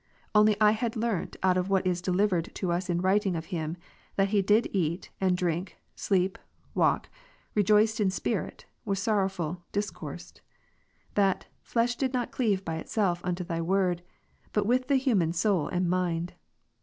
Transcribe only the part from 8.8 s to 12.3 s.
was sorroAvful, discoursed; that, flesh did